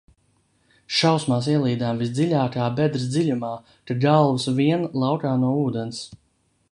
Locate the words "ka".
3.91-3.99